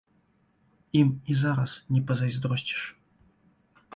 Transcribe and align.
Ім 0.99 1.11
і 1.33 1.35
зараз 1.41 1.71
не 1.95 2.01
пазайздросціш. 2.11 2.81